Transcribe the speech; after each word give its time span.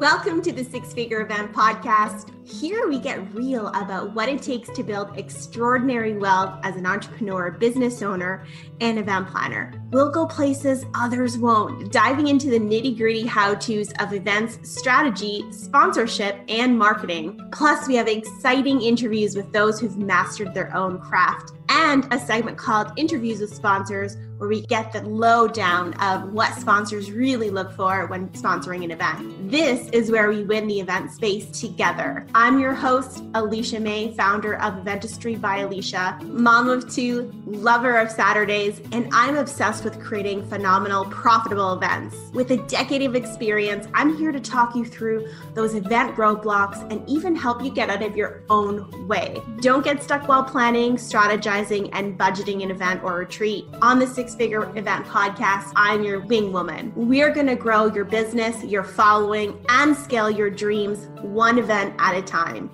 Welcome 0.00 0.40
to 0.42 0.52
the 0.52 0.64
Six 0.64 0.94
Figure 0.94 1.20
Event 1.20 1.52
Podcast. 1.52 2.30
Here 2.48 2.88
we 2.88 2.98
get 2.98 3.34
real 3.34 3.66
about 3.66 4.14
what 4.14 4.30
it 4.30 4.40
takes 4.40 4.70
to 4.70 4.82
build 4.82 5.18
extraordinary 5.18 6.16
wealth 6.16 6.58
as 6.62 6.76
an 6.76 6.86
entrepreneur, 6.86 7.50
business 7.50 8.00
owner, 8.00 8.46
and 8.80 8.98
event 8.98 9.28
planner. 9.28 9.74
We'll 9.90 10.10
go 10.10 10.24
places 10.24 10.86
others 10.94 11.36
won't, 11.36 11.92
diving 11.92 12.28
into 12.28 12.48
the 12.48 12.58
nitty 12.58 12.96
gritty 12.96 13.26
how 13.26 13.56
to's 13.56 13.92
of 14.00 14.14
events, 14.14 14.58
strategy, 14.62 15.44
sponsorship, 15.52 16.40
and 16.48 16.78
marketing. 16.78 17.38
Plus, 17.52 17.86
we 17.86 17.94
have 17.96 18.08
exciting 18.08 18.80
interviews 18.80 19.36
with 19.36 19.52
those 19.52 19.78
who've 19.78 19.98
mastered 19.98 20.54
their 20.54 20.74
own 20.74 20.98
craft 20.98 21.52
and 21.68 22.10
a 22.10 22.18
segment 22.18 22.56
called 22.56 22.90
Interviews 22.96 23.40
with 23.40 23.54
Sponsors, 23.54 24.16
where 24.40 24.48
we 24.48 24.62
get 24.62 24.90
the 24.90 25.02
lowdown 25.02 25.92
of 26.00 26.32
what 26.32 26.54
sponsors 26.54 27.12
really 27.12 27.50
look 27.50 27.70
for 27.72 28.06
when 28.06 28.26
sponsoring 28.30 28.82
an 28.82 28.90
event. 28.90 29.50
This 29.50 29.90
is 29.90 30.10
where 30.10 30.30
we 30.30 30.44
win 30.44 30.66
the 30.66 30.80
event 30.80 31.12
space 31.12 31.60
together. 31.60 32.26
I'm 32.34 32.58
your 32.58 32.72
host, 32.72 33.22
Alecia 33.32 33.82
May, 33.82 34.14
founder 34.14 34.56
of 34.56 34.78
Eventistry 34.78 35.36
by 35.36 35.58
Alecia, 35.58 36.22
mom 36.22 36.70
of 36.70 36.90
two, 36.90 37.30
lover 37.50 37.96
of 37.96 38.10
Saturdays, 38.10 38.80
and 38.92 39.08
I'm 39.12 39.36
obsessed 39.36 39.84
with 39.84 40.00
creating 40.00 40.48
phenomenal, 40.48 41.04
profitable 41.06 41.72
events. 41.72 42.16
With 42.32 42.50
a 42.50 42.56
decade 42.68 43.02
of 43.02 43.14
experience, 43.14 43.86
I'm 43.94 44.16
here 44.16 44.32
to 44.32 44.40
talk 44.40 44.74
you 44.74 44.84
through 44.84 45.28
those 45.54 45.74
event 45.74 46.16
roadblocks 46.16 46.80
and 46.90 47.08
even 47.08 47.34
help 47.34 47.62
you 47.62 47.70
get 47.70 47.90
out 47.90 48.02
of 48.02 48.16
your 48.16 48.42
own 48.48 49.08
way. 49.08 49.40
Don't 49.60 49.84
get 49.84 50.02
stuck 50.02 50.28
while 50.28 50.44
planning, 50.44 50.96
strategizing, 50.96 51.90
and 51.92 52.18
budgeting 52.18 52.62
an 52.62 52.70
event 52.70 53.02
or 53.02 53.14
retreat. 53.14 53.66
On 53.82 53.98
the 53.98 54.06
Six 54.06 54.34
Figure 54.34 54.64
Event 54.76 55.06
Podcast, 55.06 55.72
I'm 55.76 56.02
your 56.02 56.20
wing 56.20 56.52
woman. 56.52 56.92
We're 56.94 57.32
going 57.32 57.46
to 57.46 57.56
grow 57.56 57.86
your 57.86 58.04
business, 58.04 58.62
your 58.64 58.84
following, 58.84 59.64
and 59.68 59.96
scale 59.96 60.30
your 60.30 60.50
dreams 60.50 61.08
one 61.22 61.58
event 61.58 61.94
at 61.98 62.16
a 62.16 62.22
time. 62.22 62.70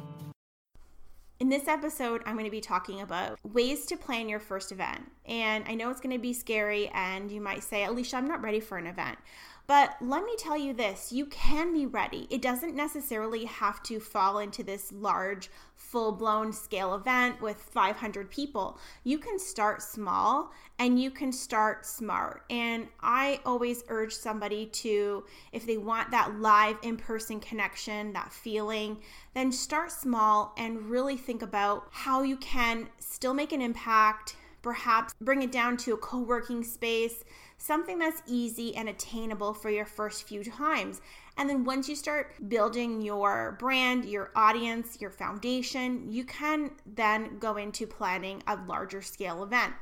In 1.38 1.50
this 1.50 1.68
episode, 1.68 2.22
I'm 2.24 2.32
going 2.32 2.46
to 2.46 2.50
be 2.50 2.62
talking 2.62 3.02
about 3.02 3.38
ways 3.44 3.84
to 3.86 3.96
plan 3.98 4.26
your 4.26 4.40
first 4.40 4.72
event. 4.72 5.12
And 5.26 5.64
I 5.68 5.74
know 5.74 5.90
it's 5.90 6.00
going 6.00 6.16
to 6.16 6.20
be 6.20 6.32
scary, 6.32 6.88
and 6.94 7.30
you 7.30 7.42
might 7.42 7.62
say, 7.62 7.82
Alecia, 7.82 8.14
I'm 8.14 8.26
not 8.26 8.42
ready 8.42 8.58
for 8.58 8.78
an 8.78 8.86
event. 8.86 9.18
But 9.66 9.96
let 10.00 10.24
me 10.24 10.34
tell 10.38 10.56
you 10.56 10.72
this 10.72 11.12
you 11.12 11.26
can 11.26 11.72
be 11.72 11.86
ready. 11.86 12.26
It 12.30 12.40
doesn't 12.40 12.76
necessarily 12.76 13.46
have 13.46 13.82
to 13.84 13.98
fall 13.98 14.38
into 14.38 14.62
this 14.62 14.92
large, 14.92 15.50
full 15.74 16.12
blown 16.12 16.52
scale 16.52 16.94
event 16.94 17.40
with 17.40 17.56
500 17.56 18.30
people. 18.30 18.78
You 19.02 19.18
can 19.18 19.38
start 19.38 19.82
small 19.82 20.52
and 20.78 21.00
you 21.02 21.10
can 21.10 21.32
start 21.32 21.84
smart. 21.84 22.44
And 22.48 22.86
I 23.00 23.40
always 23.44 23.82
urge 23.88 24.14
somebody 24.14 24.66
to, 24.66 25.24
if 25.52 25.66
they 25.66 25.78
want 25.78 26.12
that 26.12 26.38
live 26.38 26.76
in 26.82 26.96
person 26.96 27.40
connection, 27.40 28.12
that 28.12 28.32
feeling, 28.32 28.98
then 29.34 29.50
start 29.50 29.90
small 29.90 30.54
and 30.56 30.88
really 30.88 31.16
think 31.16 31.42
about 31.42 31.88
how 31.90 32.22
you 32.22 32.36
can 32.36 32.88
still 33.00 33.34
make 33.34 33.52
an 33.52 33.62
impact, 33.62 34.36
perhaps 34.62 35.12
bring 35.20 35.42
it 35.42 35.50
down 35.50 35.76
to 35.78 35.94
a 35.94 35.96
co 35.96 36.18
working 36.18 36.62
space 36.62 37.24
something 37.58 37.98
that's 37.98 38.22
easy 38.26 38.74
and 38.76 38.88
attainable 38.88 39.54
for 39.54 39.70
your 39.70 39.86
first 39.86 40.26
few 40.28 40.44
times. 40.44 41.00
And 41.38 41.48
then 41.48 41.64
once 41.64 41.88
you 41.88 41.96
start 41.96 42.34
building 42.48 43.02
your 43.02 43.56
brand, 43.58 44.04
your 44.06 44.30
audience, 44.34 45.00
your 45.00 45.10
foundation, 45.10 46.10
you 46.10 46.24
can 46.24 46.70
then 46.86 47.38
go 47.38 47.56
into 47.56 47.86
planning 47.86 48.42
a 48.46 48.56
larger 48.66 49.02
scale 49.02 49.42
event. 49.42 49.74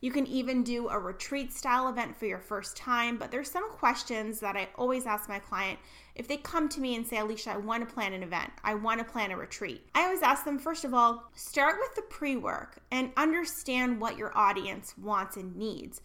You 0.00 0.12
can 0.12 0.26
even 0.28 0.62
do 0.62 0.88
a 0.88 0.98
retreat 0.98 1.52
style 1.52 1.88
event 1.88 2.16
for 2.16 2.26
your 2.26 2.38
first 2.38 2.76
time, 2.76 3.16
but 3.16 3.32
there's 3.32 3.50
some 3.50 3.68
questions 3.70 4.38
that 4.40 4.56
I 4.56 4.68
always 4.76 5.06
ask 5.06 5.28
my 5.28 5.40
client 5.40 5.78
if 6.14 6.28
they 6.28 6.36
come 6.36 6.68
to 6.70 6.80
me 6.80 6.94
and 6.94 7.06
say, 7.06 7.16
Alecia, 7.16 7.48
I 7.48 7.56
want 7.56 7.86
to 7.86 7.92
plan 7.92 8.12
an 8.12 8.22
event, 8.22 8.50
I 8.62 8.74
want 8.74 9.00
to 9.00 9.04
plan 9.04 9.32
a 9.32 9.36
retreat. 9.36 9.84
I 9.94 10.04
always 10.04 10.22
ask 10.22 10.44
them, 10.44 10.58
first 10.58 10.84
of 10.84 10.94
all, 10.94 11.24
start 11.34 11.76
with 11.80 11.94
the 11.96 12.02
pre 12.02 12.36
work 12.36 12.78
and 12.92 13.10
understand 13.16 14.00
what 14.00 14.16
your 14.16 14.36
audience 14.36 14.94
wants 14.98 15.36
and 15.36 15.56
needs. 15.56 16.00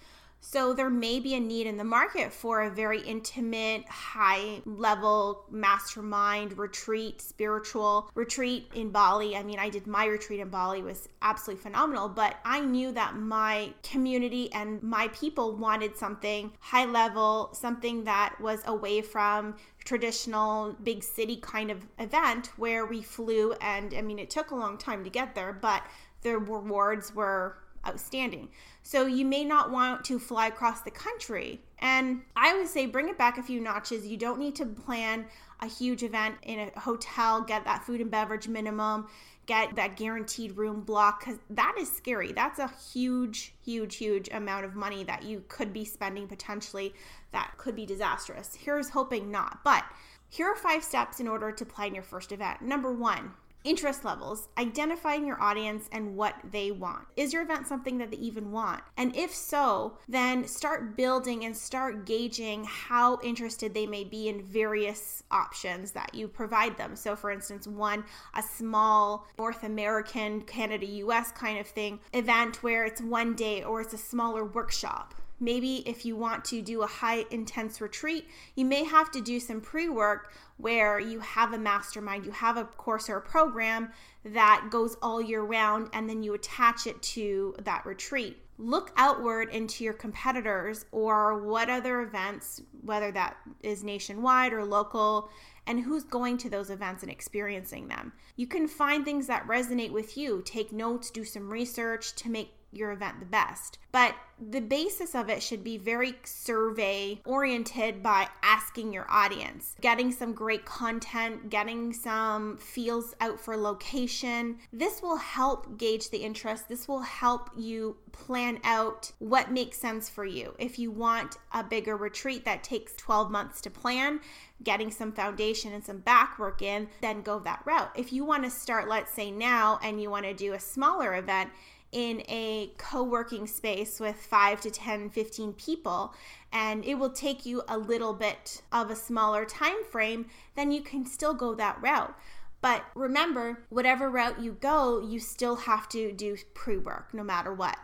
So 0.45 0.73
there 0.73 0.89
may 0.89 1.21
be 1.21 1.35
a 1.35 1.39
need 1.39 1.67
in 1.67 1.77
the 1.77 1.85
market 1.85 2.33
for 2.33 2.61
a 2.61 2.69
very 2.69 2.99
intimate, 2.99 3.87
high 3.87 4.61
level 4.65 5.45
mastermind 5.49 6.57
retreat, 6.57 7.21
spiritual 7.21 8.11
retreat 8.13 8.69
in 8.75 8.89
Bali. 8.91 9.37
I 9.37 9.43
mean, 9.43 9.57
I 9.57 9.69
did 9.69 9.87
my 9.87 10.05
retreat 10.05 10.41
in 10.41 10.49
Bali 10.49 10.83
was 10.83 11.07
absolutely 11.21 11.63
phenomenal, 11.63 12.09
but 12.09 12.35
I 12.43 12.59
knew 12.59 12.91
that 12.91 13.15
my 13.15 13.73
community 13.83 14.51
and 14.51 14.83
my 14.83 15.07
people 15.07 15.55
wanted 15.55 15.95
something 15.95 16.51
high 16.59 16.85
level, 16.85 17.49
something 17.53 18.03
that 18.03 18.35
was 18.41 18.61
away 18.65 19.01
from 19.01 19.55
traditional 19.85 20.75
big 20.83 21.03
city 21.03 21.37
kind 21.37 21.71
of 21.71 21.87
event 21.99 22.47
where 22.57 22.85
we 22.85 23.01
flew 23.01 23.53
and 23.53 23.93
I 23.93 24.01
mean, 24.01 24.19
it 24.19 24.29
took 24.29 24.51
a 24.51 24.55
long 24.55 24.77
time 24.77 25.05
to 25.05 25.09
get 25.09 25.35
there, 25.35 25.53
but 25.53 25.83
the 26.21 26.37
rewards 26.37 27.15
were 27.15 27.57
outstanding. 27.87 28.49
So 28.81 29.05
you 29.05 29.25
may 29.25 29.43
not 29.43 29.71
want 29.71 30.03
to 30.05 30.19
fly 30.19 30.47
across 30.47 30.81
the 30.81 30.91
country. 30.91 31.61
And 31.79 32.21
I 32.35 32.55
would 32.57 32.67
say 32.67 32.85
bring 32.85 33.09
it 33.09 33.17
back 33.17 33.37
a 33.37 33.43
few 33.43 33.59
notches. 33.59 34.05
You 34.05 34.17
don't 34.17 34.39
need 34.39 34.55
to 34.55 34.65
plan 34.65 35.25
a 35.61 35.67
huge 35.67 36.03
event 36.03 36.35
in 36.43 36.59
a 36.59 36.79
hotel, 36.79 37.41
get 37.41 37.65
that 37.65 37.83
food 37.83 38.01
and 38.01 38.11
beverage 38.11 38.47
minimum, 38.47 39.07
get 39.45 39.75
that 39.75 39.97
guaranteed 39.97 40.57
room 40.57 40.81
block 40.81 41.19
because 41.19 41.39
that 41.49 41.75
is 41.77 41.91
scary. 41.91 42.31
That's 42.31 42.59
a 42.59 42.71
huge, 42.93 43.53
huge, 43.63 43.97
huge 43.97 44.29
amount 44.29 44.65
of 44.65 44.75
money 44.75 45.03
that 45.03 45.23
you 45.23 45.43
could 45.47 45.73
be 45.73 45.85
spending 45.85 46.27
potentially 46.27 46.93
that 47.31 47.53
could 47.57 47.75
be 47.75 47.85
disastrous. 47.85 48.55
Here's 48.55 48.89
hoping 48.89 49.31
not. 49.31 49.63
But 49.63 49.83
here 50.29 50.47
are 50.47 50.55
five 50.55 50.83
steps 50.83 51.19
in 51.19 51.27
order 51.27 51.51
to 51.51 51.65
plan 51.65 51.93
your 51.93 52.03
first 52.03 52.31
event. 52.31 52.61
Number 52.61 52.91
one, 52.91 53.33
Interest 53.63 54.03
levels, 54.03 54.49
identifying 54.57 55.25
your 55.25 55.41
audience 55.41 55.87
and 55.91 56.17
what 56.17 56.35
they 56.51 56.69
want. 56.71 57.05
Is 57.15 57.31
your 57.31 57.43
event 57.43 57.65
something 57.67 57.97
that 57.97 58.11
they 58.11 58.17
even 58.17 58.51
want? 58.51 58.83
And 58.97 59.15
if 59.15 59.33
so, 59.33 59.97
then 60.07 60.45
start 60.47 60.97
building 60.97 61.45
and 61.45 61.55
start 61.55 62.05
gauging 62.05 62.65
how 62.65 63.19
interested 63.23 63.73
they 63.73 63.87
may 63.87 64.03
be 64.03 64.27
in 64.27 64.43
various 64.43 65.23
options 65.31 65.91
that 65.91 66.13
you 66.13 66.27
provide 66.27 66.77
them. 66.77 66.95
So, 66.95 67.15
for 67.15 67.31
instance, 67.31 67.65
one, 67.65 68.03
a 68.35 68.43
small 68.43 69.27
North 69.37 69.63
American, 69.63 70.41
Canada, 70.41 70.85
US 70.85 71.31
kind 71.31 71.57
of 71.57 71.67
thing 71.67 71.99
event 72.11 72.63
where 72.63 72.85
it's 72.85 73.01
one 73.01 73.33
day 73.33 73.63
or 73.63 73.81
it's 73.81 73.93
a 73.93 73.97
smaller 73.97 74.43
workshop 74.43 75.15
Maybe 75.43 75.83
if 75.85 76.05
you 76.05 76.15
want 76.15 76.45
to 76.45 76.61
do 76.61 76.83
a 76.83 76.87
high 76.87 77.25
intense 77.29 77.81
retreat, 77.81 78.29
you 78.55 78.63
may 78.63 78.85
have 78.85 79.11
to 79.11 79.19
do 79.19 79.41
some 79.41 79.59
pre 79.59 79.89
work 79.89 80.31
where 80.55 81.01
you 81.01 81.19
have 81.19 81.51
a 81.51 81.57
mastermind, 81.57 82.25
you 82.25 82.31
have 82.31 82.55
a 82.55 82.63
course 82.63 83.09
or 83.09 83.17
a 83.17 83.21
program 83.21 83.91
that 84.23 84.69
goes 84.71 84.95
all 85.01 85.21
year 85.21 85.41
round, 85.41 85.89
and 85.91 86.09
then 86.09 86.23
you 86.23 86.33
attach 86.33 86.87
it 86.87 87.01
to 87.01 87.55
that 87.63 87.85
retreat. 87.85 88.37
Look 88.57 88.93
outward 88.95 89.49
into 89.49 89.83
your 89.83 89.93
competitors 89.93 90.85
or 90.93 91.43
what 91.43 91.69
other 91.69 92.01
events, 92.01 92.61
whether 92.81 93.11
that 93.11 93.35
is 93.61 93.83
nationwide 93.83 94.53
or 94.53 94.63
local, 94.63 95.29
and 95.67 95.81
who's 95.81 96.05
going 96.05 96.37
to 96.37 96.49
those 96.49 96.69
events 96.69 97.03
and 97.03 97.11
experiencing 97.11 97.89
them. 97.89 98.13
You 98.37 98.47
can 98.47 98.69
find 98.69 99.03
things 99.03 99.27
that 99.27 99.45
resonate 99.45 99.91
with 99.91 100.15
you, 100.15 100.41
take 100.45 100.71
notes, 100.71 101.11
do 101.11 101.25
some 101.25 101.49
research 101.49 102.15
to 102.15 102.29
make 102.29 102.53
your 102.75 102.91
event 102.91 103.19
the 103.19 103.25
best. 103.25 103.79
But 103.91 104.15
the 104.39 104.61
basis 104.61 105.13
of 105.15 105.29
it 105.29 105.43
should 105.43 105.63
be 105.63 105.77
very 105.77 106.15
survey 106.23 107.21
oriented 107.25 108.01
by 108.01 108.27
asking 108.41 108.91
your 108.91 109.05
audience, 109.09 109.75
getting 109.81 110.11
some 110.11 110.33
great 110.33 110.65
content, 110.65 111.49
getting 111.49 111.93
some 111.93 112.57
feels 112.57 113.13
out 113.21 113.39
for 113.39 113.55
location. 113.55 114.57
This 114.71 115.01
will 115.01 115.17
help 115.17 115.77
gauge 115.77 116.09
the 116.09 116.17
interest. 116.17 116.67
This 116.67 116.87
will 116.87 117.01
help 117.01 117.51
you 117.55 117.97
plan 118.11 118.59
out 118.63 119.11
what 119.19 119.51
makes 119.51 119.77
sense 119.77 120.09
for 120.09 120.25
you. 120.25 120.55
If 120.59 120.79
you 120.79 120.91
want 120.91 121.37
a 121.51 121.63
bigger 121.63 121.95
retreat 121.95 122.45
that 122.45 122.63
takes 122.63 122.95
12 122.95 123.31
months 123.31 123.61
to 123.61 123.69
plan, 123.69 124.19
getting 124.63 124.91
some 124.91 125.11
foundation 125.11 125.73
and 125.73 125.83
some 125.83 125.99
back 125.99 126.39
work 126.39 126.61
in, 126.61 126.87
then 127.01 127.21
go 127.21 127.39
that 127.39 127.61
route. 127.65 127.91
If 127.95 128.13
you 128.13 128.25
want 128.25 128.43
to 128.43 128.49
start, 128.49 128.87
let's 128.87 129.11
say 129.11 129.29
now, 129.31 129.79
and 129.83 130.01
you 130.01 130.09
want 130.09 130.25
to 130.25 130.33
do 130.33 130.53
a 130.53 130.59
smaller 130.59 131.15
event, 131.15 131.49
in 131.93 132.21
a 132.27 132.71
co-working 132.77 133.47
space 133.47 133.99
with 133.99 134.15
5 134.15 134.61
to 134.61 134.71
10 134.71 135.09
15 135.09 135.53
people 135.53 136.13
and 136.51 136.83
it 136.83 136.95
will 136.95 137.09
take 137.09 137.45
you 137.45 137.63
a 137.67 137.77
little 137.77 138.13
bit 138.13 138.61
of 138.71 138.89
a 138.89 138.95
smaller 138.95 139.45
time 139.45 139.83
frame 139.89 140.25
then 140.55 140.71
you 140.71 140.81
can 140.81 141.05
still 141.05 141.33
go 141.33 141.53
that 141.55 141.81
route 141.81 142.17
but 142.61 142.83
remember 142.95 143.63
whatever 143.69 144.09
route 144.09 144.41
you 144.41 144.51
go 144.53 144.99
you 144.99 145.19
still 145.19 145.55
have 145.55 145.87
to 145.87 146.11
do 146.11 146.35
pre-work 146.53 147.13
no 147.13 147.23
matter 147.23 147.53
what 147.53 147.77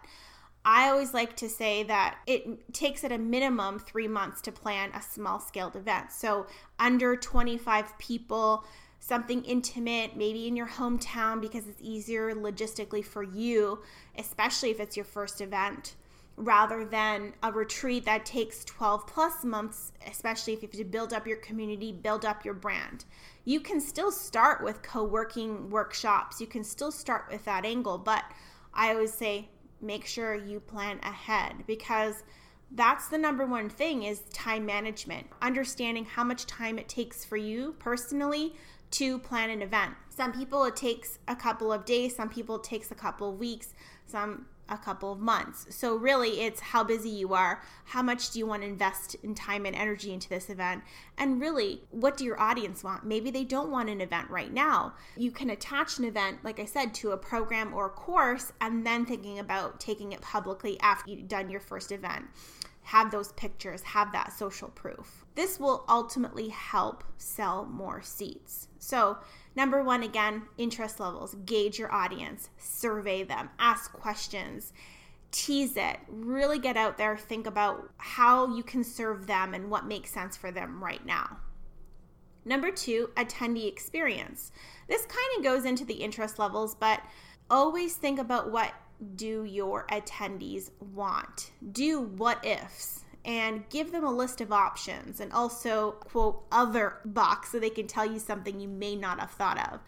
I 0.66 0.90
always 0.90 1.14
like 1.14 1.36
to 1.38 1.50
say 1.50 1.84
that 1.84 2.18
it 2.28 2.74
takes 2.74 3.04
at 3.04 3.12
a 3.12 3.18
minimum 3.18 3.80
three 3.80 4.08
months 4.08 4.42
to 4.42 4.52
plan 4.52 4.92
a 4.94 5.02
small 5.02 5.40
scaled 5.40 5.76
event. 5.76 6.12
So, 6.12 6.48
under 6.78 7.16
25 7.16 7.98
people, 7.98 8.66
something 9.10 9.44
intimate, 9.44 10.16
maybe 10.16 10.48
in 10.48 10.56
your 10.56 10.68
hometown 10.68 11.42
because 11.42 11.68
it's 11.68 11.82
easier 11.82 12.34
logistically 12.34 13.04
for 13.04 13.24
you, 13.24 13.80
especially 14.18 14.70
if 14.70 14.80
it's 14.80 14.96
your 14.96 15.06
first 15.06 15.42
event. 15.42 15.96
rather 16.42 16.86
than 16.86 17.34
a 17.44 17.52
retreat 17.52 18.06
that 18.06 18.26
takes 18.26 18.64
12 18.64 19.06
plus 19.06 19.44
months, 19.44 19.92
especially 20.10 20.54
if 20.54 20.62
you 20.62 20.70
have 20.70 20.78
to 20.78 20.86
build 20.86 21.12
up 21.12 21.28
your 21.28 21.36
community, 21.36 21.92
build 21.92 22.24
up 22.24 22.46
your 22.46 22.54
brand. 22.54 23.04
You 23.44 23.60
can 23.60 23.82
still 23.82 24.10
start 24.10 24.64
with 24.64 24.82
co 24.82 25.04
working 25.04 25.70
workshops, 25.70 26.40
you 26.40 26.48
can 26.48 26.64
still 26.64 26.94
start 26.94 27.26
with 27.30 27.44
that 27.44 27.66
angle, 27.66 27.98
but 27.98 28.24
I 28.74 28.94
always 28.94 29.14
say 29.14 29.50
make 29.82 30.06
sure 30.06 30.34
you 30.34 30.62
plan 30.62 31.02
ahead 31.04 31.66
because 31.68 32.24
that's 32.72 33.08
the 33.08 33.18
number 33.18 33.46
one 33.46 33.70
thing 33.70 34.04
is 34.04 34.22
time 34.32 34.66
management 34.66 35.26
understanding 35.42 36.06
how 36.06 36.24
much 36.24 36.46
time 36.46 36.78
it 36.78 36.88
takes 36.88 37.26
for 37.26 37.38
you 37.38 37.76
personally 37.80 38.54
to 38.92 39.20
plan 39.20 39.50
an 39.50 39.62
event 39.62 39.94
some 40.10 40.32
people 40.32 40.64
it 40.64 40.76
takes 40.76 41.20
a 41.28 41.36
couple 41.36 41.72
of 41.72 41.86
days 41.86 42.16
some 42.16 42.30
people 42.30 42.56
it 42.56 42.64
takes 42.64 42.92
a 42.92 42.96
couple 42.96 43.30
of 43.30 43.40
weeks 43.40 43.74
some 44.06 44.46
a 44.70 44.78
couple 44.78 45.12
of 45.12 45.20
months. 45.20 45.66
So, 45.70 45.96
really, 45.96 46.42
it's 46.42 46.60
how 46.60 46.84
busy 46.84 47.10
you 47.10 47.34
are, 47.34 47.62
how 47.86 48.02
much 48.02 48.32
do 48.32 48.40
you 48.40 48.46
want 48.46 48.62
to 48.62 48.68
invest 48.68 49.16
in 49.24 49.36
time 49.36 49.66
and 49.66 49.76
energy 49.76 50.14
into 50.14 50.30
this 50.30 50.50
event, 50.50 50.84
and 51.18 51.42
really, 51.42 51.84
what 51.92 52.18
do 52.18 52.24
your 52.24 52.40
audience 52.40 52.84
want? 52.84 53.06
Maybe 53.06 53.32
they 53.32 53.44
don't 53.44 53.72
want 53.72 53.90
an 53.90 54.02
event 54.02 54.30
right 54.30 54.54
now. 54.54 54.94
You 55.18 55.32
can 55.32 55.50
attach 55.50 55.98
an 55.98 56.06
event, 56.06 56.40
like 56.44 56.60
I 56.60 56.66
said, 56.66 56.94
to 56.96 57.12
a 57.12 57.18
program 57.18 57.74
or 57.74 57.88
a 57.88 57.90
course, 57.90 58.54
and 58.62 58.86
then 58.86 59.06
thinking 59.06 59.40
about 59.40 59.80
taking 59.80 60.12
it 60.12 60.22
publicly 60.22 60.80
after 60.80 61.12
you've 61.12 61.28
done 61.28 61.50
your 61.50 61.60
first 61.60 61.92
event. 61.92 62.26
Have 62.90 63.12
those 63.12 63.32
pictures, 63.34 63.82
have 63.82 64.12
that 64.12 64.34
social 64.34 64.70
proof. 64.70 65.26
This 65.36 65.60
will 65.60 65.86
ultimately 65.88 66.50
help 66.50 67.04
sell 67.18 67.66
more 67.66 68.02
seats. 68.02 68.68
So, 68.80 69.18
Number 69.60 69.84
one, 69.84 70.04
again, 70.04 70.44
interest 70.58 71.02
levels. 71.02 71.36
Gauge 71.46 71.80
your 71.80 71.94
audience, 71.94 72.50
survey 72.58 73.24
them, 73.24 73.50
ask 73.60 73.92
questions, 73.92 74.72
tease 75.32 75.76
it, 75.76 75.98
really 76.08 76.60
get 76.60 76.78
out 76.78 76.98
there, 76.98 77.18
think 77.18 77.46
about 77.46 77.90
how 77.98 78.56
you 78.56 78.64
can 78.64 78.86
serve 78.86 79.28
them 79.28 79.54
and 79.54 79.70
what 79.70 79.86
makes 79.86 80.12
sense 80.12 80.38
for 80.38 80.50
them 80.50 80.82
right 80.82 81.06
now. 81.06 81.40
Number 82.46 82.72
two, 82.72 83.10
attendee 83.16 83.68
experience. 83.68 84.54
This 84.88 85.02
kind 85.02 85.38
of 85.38 85.44
goes 85.44 85.66
into 85.66 85.84
the 85.84 85.96
interest 85.96 86.40
levels, 86.40 86.74
but 86.74 87.02
always 87.50 87.96
think 87.96 88.18
about 88.18 88.52
what 88.52 88.74
do 89.16 89.44
your 89.44 89.86
attendees 89.92 90.72
want? 90.94 91.52
Do 91.72 92.02
what 92.02 92.46
ifs 92.46 93.06
and 93.26 93.68
give 93.70 93.92
them 93.92 94.04
a 94.04 94.12
list 94.12 94.42
of 94.42 94.52
options 94.52 95.20
and 95.20 95.32
also 95.34 95.92
quote 95.92 96.44
other 96.52 96.98
box 97.06 97.52
so 97.52 97.60
they 97.60 97.70
can 97.70 97.88
tell 97.88 98.06
you 98.06 98.20
something 98.20 98.60
you 98.60 98.68
may 98.68 98.96
not 98.96 99.20
have 99.20 99.32
thought 99.32 99.72
of. 99.72 99.82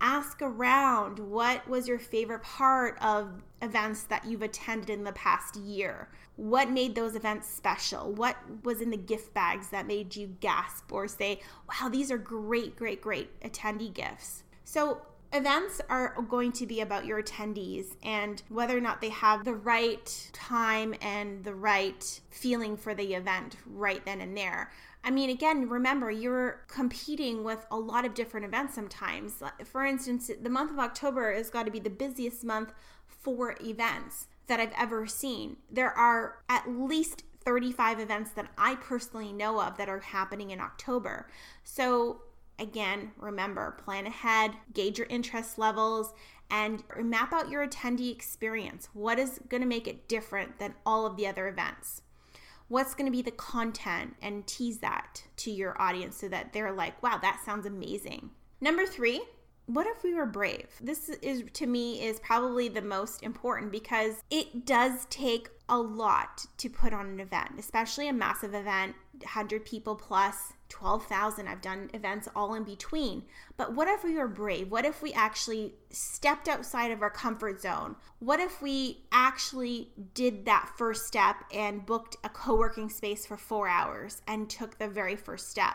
Ask 0.00 0.42
around 0.42 1.18
what 1.18 1.66
was 1.68 1.88
your 1.88 1.98
favorite 1.98 2.42
part 2.42 2.96
of 3.02 3.42
events 3.60 4.04
that 4.04 4.24
you've 4.24 4.42
attended 4.42 4.90
in 4.90 5.02
the 5.02 5.12
past 5.12 5.56
year? 5.56 6.08
What 6.36 6.70
made 6.70 6.94
those 6.94 7.16
events 7.16 7.48
special? 7.48 8.12
What 8.12 8.36
was 8.62 8.80
in 8.80 8.90
the 8.90 8.96
gift 8.96 9.34
bags 9.34 9.70
that 9.70 9.88
made 9.88 10.14
you 10.14 10.36
gasp 10.38 10.92
or 10.92 11.08
say 11.08 11.40
wow 11.68 11.88
these 11.88 12.12
are 12.12 12.18
great 12.18 12.76
great 12.76 13.02
great 13.02 13.40
attendee 13.40 13.92
gifts 13.92 14.44
so 14.64 15.02
Events 15.30 15.82
are 15.90 16.14
going 16.28 16.52
to 16.52 16.66
be 16.66 16.80
about 16.80 17.04
your 17.04 17.22
attendees 17.22 17.96
and 18.02 18.42
whether 18.48 18.76
or 18.76 18.80
not 18.80 19.02
they 19.02 19.10
have 19.10 19.44
the 19.44 19.54
right 19.54 20.30
time 20.32 20.94
and 21.02 21.44
the 21.44 21.54
right 21.54 22.20
feeling 22.30 22.78
for 22.78 22.94
the 22.94 23.12
event 23.12 23.56
right 23.66 24.04
then 24.06 24.22
and 24.22 24.34
there. 24.34 24.72
I 25.04 25.10
mean, 25.10 25.28
again, 25.28 25.68
remember, 25.68 26.10
you're 26.10 26.64
competing 26.66 27.44
with 27.44 27.66
a 27.70 27.78
lot 27.78 28.06
of 28.06 28.14
different 28.14 28.46
events 28.46 28.74
sometimes. 28.74 29.42
For 29.64 29.84
instance, 29.84 30.30
the 30.40 30.50
month 30.50 30.70
of 30.70 30.78
October 30.78 31.34
has 31.34 31.50
got 31.50 31.66
to 31.66 31.70
be 31.70 31.78
the 31.78 31.90
busiest 31.90 32.42
month 32.42 32.72
for 33.06 33.54
events 33.60 34.28
that 34.46 34.60
I've 34.60 34.72
ever 34.78 35.06
seen. 35.06 35.58
There 35.70 35.92
are 35.92 36.38
at 36.48 36.70
least 36.70 37.24
35 37.44 38.00
events 38.00 38.30
that 38.32 38.48
I 38.56 38.76
personally 38.76 39.32
know 39.32 39.60
of 39.60 39.76
that 39.76 39.88
are 39.88 40.00
happening 40.00 40.50
in 40.50 40.60
October. 40.60 41.28
So 41.64 42.22
Again, 42.58 43.12
remember, 43.16 43.76
plan 43.84 44.06
ahead, 44.06 44.52
gauge 44.72 44.98
your 44.98 45.06
interest 45.08 45.58
levels, 45.58 46.12
and 46.50 46.82
map 46.96 47.32
out 47.32 47.50
your 47.50 47.66
attendee 47.66 48.10
experience. 48.12 48.88
What 48.92 49.18
is 49.18 49.40
going 49.48 49.60
to 49.60 49.68
make 49.68 49.86
it 49.86 50.08
different 50.08 50.58
than 50.58 50.74
all 50.84 51.06
of 51.06 51.16
the 51.16 51.26
other 51.26 51.46
events? 51.48 52.02
What's 52.68 52.94
going 52.94 53.06
to 53.06 53.16
be 53.16 53.22
the 53.22 53.30
content 53.30 54.16
and 54.20 54.46
tease 54.46 54.78
that 54.78 55.22
to 55.38 55.50
your 55.50 55.80
audience 55.80 56.16
so 56.16 56.28
that 56.28 56.52
they're 56.52 56.72
like, 56.72 57.02
wow, 57.02 57.18
that 57.18 57.40
sounds 57.44 57.64
amazing. 57.64 58.30
Number 58.60 58.84
three, 58.84 59.22
what 59.66 59.86
if 59.86 60.02
we 60.02 60.14
were 60.14 60.26
brave? 60.26 60.68
This 60.80 61.10
is 61.10 61.44
to 61.52 61.66
me 61.66 62.02
is 62.02 62.20
probably 62.20 62.68
the 62.68 62.82
most 62.82 63.22
important 63.22 63.70
because 63.70 64.22
it 64.30 64.64
does 64.64 65.06
take 65.10 65.50
a 65.68 65.78
lot 65.78 66.46
to 66.56 66.70
put 66.70 66.94
on 66.94 67.06
an 67.06 67.20
event, 67.20 67.50
especially 67.58 68.08
a 68.08 68.12
massive 68.12 68.54
event, 68.54 68.96
100 69.18 69.66
people 69.66 69.94
plus, 69.94 70.54
12,000. 70.68 71.48
I've 71.48 71.62
done 71.62 71.90
events 71.94 72.28
all 72.36 72.54
in 72.54 72.64
between. 72.64 73.24
But 73.56 73.74
what 73.74 73.88
if 73.88 74.04
we 74.04 74.14
were 74.14 74.28
brave? 74.28 74.70
What 74.70 74.84
if 74.84 75.02
we 75.02 75.12
actually 75.12 75.74
stepped 75.90 76.48
outside 76.48 76.90
of 76.90 77.02
our 77.02 77.10
comfort 77.10 77.60
zone? 77.60 77.96
What 78.18 78.40
if 78.40 78.60
we 78.60 79.04
actually 79.12 79.90
did 80.14 80.44
that 80.44 80.70
first 80.76 81.06
step 81.06 81.36
and 81.52 81.86
booked 81.86 82.16
a 82.24 82.28
co 82.28 82.56
working 82.56 82.90
space 82.90 83.26
for 83.26 83.36
four 83.36 83.68
hours 83.68 84.22
and 84.26 84.48
took 84.48 84.78
the 84.78 84.88
very 84.88 85.16
first 85.16 85.50
step? 85.50 85.74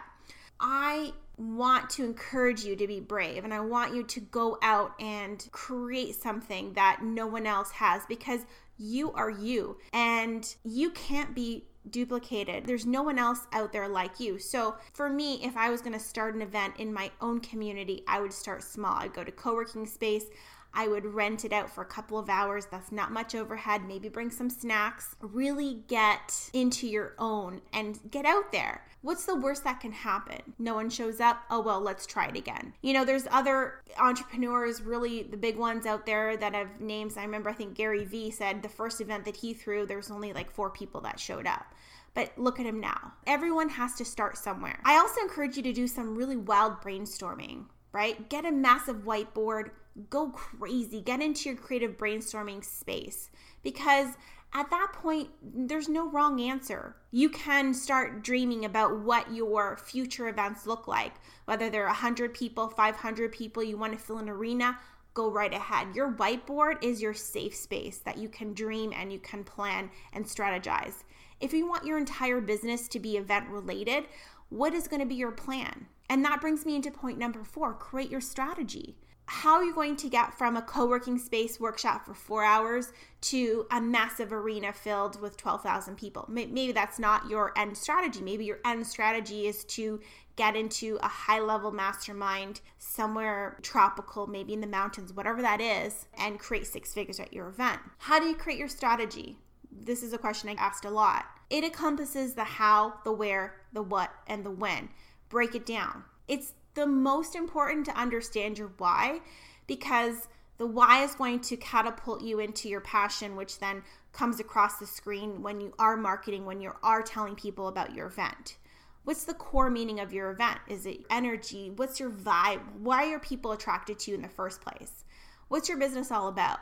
I 0.59 1.13
want 1.37 1.89
to 1.89 2.05
encourage 2.05 2.63
you 2.63 2.75
to 2.75 2.87
be 2.87 2.99
brave 2.99 3.43
and 3.43 3.53
I 3.53 3.59
want 3.59 3.95
you 3.95 4.03
to 4.03 4.19
go 4.19 4.57
out 4.61 4.93
and 4.99 5.45
create 5.51 6.15
something 6.15 6.73
that 6.73 6.99
no 7.03 7.25
one 7.25 7.47
else 7.47 7.71
has 7.71 8.05
because 8.05 8.41
you 8.77 9.11
are 9.13 9.29
you 9.29 9.77
and 9.91 10.55
you 10.63 10.91
can't 10.91 11.33
be 11.33 11.65
duplicated. 11.89 12.65
There's 12.65 12.85
no 12.85 13.03
one 13.03 13.19
else 13.19 13.47
out 13.51 13.71
there 13.71 13.87
like 13.87 14.19
you. 14.19 14.39
So, 14.39 14.75
for 14.93 15.09
me, 15.09 15.43
if 15.43 15.57
I 15.57 15.69
was 15.69 15.81
going 15.81 15.93
to 15.93 15.99
start 15.99 16.35
an 16.35 16.41
event 16.41 16.75
in 16.77 16.93
my 16.93 17.11
own 17.21 17.39
community, 17.39 18.03
I 18.07 18.19
would 18.19 18.33
start 18.33 18.63
small. 18.63 18.95
I'd 18.95 19.13
go 19.13 19.23
to 19.23 19.31
co 19.31 19.53
working 19.53 19.85
space. 19.85 20.25
I 20.73 20.87
would 20.87 21.05
rent 21.05 21.45
it 21.45 21.53
out 21.53 21.69
for 21.69 21.81
a 21.81 21.85
couple 21.85 22.17
of 22.17 22.29
hours. 22.29 22.65
That's 22.65 22.91
not 22.91 23.11
much 23.11 23.35
overhead. 23.35 23.85
Maybe 23.85 24.09
bring 24.09 24.31
some 24.31 24.49
snacks. 24.49 25.15
Really 25.21 25.83
get 25.87 26.49
into 26.53 26.87
your 26.87 27.13
own 27.19 27.61
and 27.71 27.99
get 28.09 28.25
out 28.25 28.51
there. 28.51 28.85
What's 29.01 29.25
the 29.25 29.35
worst 29.35 29.63
that 29.65 29.81
can 29.81 29.91
happen? 29.91 30.39
No 30.57 30.75
one 30.75 30.89
shows 30.89 31.19
up. 31.19 31.43
Oh, 31.49 31.59
well, 31.59 31.81
let's 31.81 32.05
try 32.05 32.27
it 32.27 32.37
again. 32.37 32.73
You 32.81 32.93
know, 32.93 33.05
there's 33.05 33.27
other 33.29 33.81
entrepreneurs, 33.99 34.81
really 34.81 35.23
the 35.23 35.37
big 35.37 35.57
ones 35.57 35.85
out 35.85 36.05
there 36.05 36.37
that 36.37 36.55
have 36.55 36.79
names. 36.79 37.17
I 37.17 37.23
remember, 37.23 37.49
I 37.49 37.53
think 37.53 37.75
Gary 37.75 38.05
Vee 38.05 38.31
said 38.31 38.63
the 38.63 38.69
first 38.69 39.01
event 39.01 39.25
that 39.25 39.37
he 39.37 39.53
threw, 39.53 39.85
there 39.85 39.97
was 39.97 40.09
only 40.09 40.33
like 40.33 40.49
four 40.49 40.69
people 40.69 41.01
that 41.01 41.19
showed 41.19 41.45
up. 41.45 41.65
But 42.13 42.31
look 42.37 42.59
at 42.59 42.65
him 42.65 42.79
now. 42.79 43.13
Everyone 43.25 43.69
has 43.69 43.95
to 43.95 44.05
start 44.05 44.37
somewhere. 44.37 44.79
I 44.85 44.97
also 44.97 45.21
encourage 45.21 45.57
you 45.57 45.63
to 45.63 45.73
do 45.73 45.87
some 45.87 46.15
really 46.15 46.37
wild 46.37 46.81
brainstorming, 46.81 47.65
right? 47.93 48.29
Get 48.29 48.45
a 48.45 48.51
massive 48.51 49.05
whiteboard, 49.05 49.69
go 50.09 50.29
crazy, 50.29 51.01
get 51.01 51.21
into 51.21 51.49
your 51.49 51.57
creative 51.57 51.97
brainstorming 51.97 52.65
space 52.65 53.29
because 53.61 54.07
at 54.55 54.69
that 54.69 54.93
point, 54.93 55.29
there's 55.41 55.89
no 55.89 56.07
wrong 56.09 56.39
answer. 56.39 56.95
You 57.09 57.29
can 57.29 57.73
start 57.73 58.23
dreaming 58.23 58.65
about 58.65 58.99
what 58.99 59.33
your 59.33 59.77
future 59.77 60.27
events 60.27 60.67
look 60.67 60.87
like, 60.87 61.13
whether 61.45 61.71
they're 61.71 61.87
100 61.87 62.35
people, 62.35 62.67
500 62.69 63.31
people, 63.31 63.63
you 63.63 63.77
want 63.77 63.93
to 63.93 63.99
fill 64.03 64.19
an 64.19 64.29
arena, 64.29 64.77
go 65.15 65.31
right 65.31 65.53
ahead. 65.53 65.95
Your 65.95 66.13
whiteboard 66.13 66.83
is 66.83 67.01
your 67.01 67.15
safe 67.15 67.55
space 67.55 67.97
that 67.99 68.17
you 68.17 68.29
can 68.29 68.53
dream 68.53 68.93
and 68.95 69.11
you 69.11 69.19
can 69.19 69.43
plan 69.43 69.89
and 70.13 70.23
strategize. 70.23 71.03
If 71.39 71.51
you 71.51 71.67
want 71.67 71.85
your 71.85 71.97
entire 71.97 72.39
business 72.39 72.87
to 72.89 72.99
be 72.99 73.17
event 73.17 73.49
related, 73.49 74.05
what 74.53 74.73
is 74.73 74.87
going 74.87 75.01
to 75.01 75.05
be 75.05 75.15
your 75.15 75.31
plan? 75.31 75.87
And 76.09 76.23
that 76.25 76.41
brings 76.41 76.65
me 76.65 76.75
into 76.75 76.91
point 76.91 77.17
number 77.17 77.43
four 77.43 77.73
create 77.73 78.11
your 78.11 78.21
strategy 78.21 78.95
how 79.25 79.55
are 79.55 79.63
you 79.63 79.73
going 79.73 79.95
to 79.97 80.09
get 80.09 80.37
from 80.37 80.57
a 80.57 80.61
co-working 80.61 81.17
space 81.17 81.59
workshop 81.59 82.05
for 82.05 82.13
four 82.13 82.43
hours 82.43 82.91
to 83.21 83.65
a 83.71 83.79
massive 83.79 84.33
arena 84.33 84.73
filled 84.73 85.19
with 85.21 85.37
12,000 85.37 85.95
people? 85.95 86.25
Maybe 86.27 86.71
that's 86.71 86.99
not 86.99 87.29
your 87.29 87.53
end 87.57 87.77
strategy. 87.77 88.21
Maybe 88.21 88.45
your 88.45 88.59
end 88.65 88.85
strategy 88.85 89.47
is 89.47 89.63
to 89.65 90.01
get 90.35 90.55
into 90.55 90.97
a 91.01 91.07
high 91.07 91.39
level 91.39 91.71
mastermind 91.71 92.59
somewhere 92.79 93.57
tropical, 93.61 94.27
maybe 94.27 94.53
in 94.53 94.61
the 94.61 94.67
mountains, 94.67 95.13
whatever 95.13 95.41
that 95.41 95.61
is, 95.61 96.07
and 96.17 96.39
create 96.39 96.67
six 96.67 96.93
figures 96.93 97.19
at 97.19 97.31
your 97.31 97.47
event. 97.47 97.79
How 97.99 98.19
do 98.19 98.25
you 98.25 98.35
create 98.35 98.59
your 98.59 98.67
strategy? 98.67 99.37
This 99.81 100.03
is 100.03 100.13
a 100.13 100.17
question 100.17 100.49
I 100.49 100.53
asked 100.53 100.85
a 100.85 100.89
lot. 100.89 101.25
It 101.49 101.63
encompasses 101.63 102.33
the 102.33 102.43
how, 102.43 102.95
the 103.03 103.11
where, 103.11 103.55
the 103.73 103.83
what, 103.83 104.11
and 104.27 104.45
the 104.45 104.51
when. 104.51 104.89
Break 105.29 105.55
it 105.55 105.65
down. 105.65 106.03
It's 106.27 106.53
the 106.73 106.87
most 106.87 107.35
important 107.35 107.85
to 107.85 107.97
understand 107.97 108.57
your 108.57 108.71
why 108.77 109.21
because 109.67 110.27
the 110.57 110.67
why 110.67 111.03
is 111.03 111.15
going 111.15 111.39
to 111.41 111.57
catapult 111.57 112.21
you 112.21 112.39
into 112.39 112.69
your 112.69 112.81
passion, 112.81 113.35
which 113.35 113.59
then 113.59 113.83
comes 114.11 114.39
across 114.39 114.77
the 114.77 114.87
screen 114.87 115.41
when 115.41 115.59
you 115.59 115.73
are 115.79 115.97
marketing, 115.97 116.45
when 116.45 116.61
you 116.61 116.71
are 116.83 117.01
telling 117.01 117.35
people 117.35 117.67
about 117.67 117.93
your 117.93 118.07
event. 118.07 118.57
What's 119.03 119.25
the 119.25 119.33
core 119.33 119.69
meaning 119.69 119.99
of 119.99 120.13
your 120.13 120.31
event? 120.31 120.59
Is 120.67 120.85
it 120.85 121.05
energy? 121.09 121.71
What's 121.75 121.99
your 121.99 122.09
vibe? 122.11 122.61
Why 122.79 123.11
are 123.11 123.19
people 123.19 123.51
attracted 123.51 123.99
to 123.99 124.11
you 124.11 124.15
in 124.15 124.21
the 124.21 124.29
first 124.29 124.61
place? 124.61 125.03
What's 125.49 125.67
your 125.67 125.77
business 125.77 126.11
all 126.11 126.29
about? 126.29 126.59